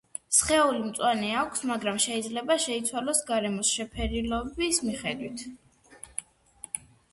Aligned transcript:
სხეული 0.35 0.79
მწვანე 0.85 1.27
აქვს, 1.41 1.61
მაგრამ 1.71 1.99
შეიძლება 2.05 2.57
შეიცვალოს 2.65 3.21
გარემოს 3.29 3.75
შეფერილობის 3.77 4.83
მიხედვით. 4.89 5.47